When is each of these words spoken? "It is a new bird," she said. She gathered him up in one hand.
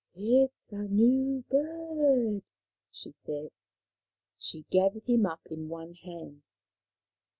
"It 0.15 0.51
is 0.57 0.71
a 0.71 0.77
new 0.77 1.43
bird," 1.47 2.41
she 2.91 3.11
said. 3.11 3.51
She 4.39 4.65
gathered 4.71 5.05
him 5.05 5.27
up 5.27 5.41
in 5.45 5.69
one 5.69 5.93
hand. 5.93 6.41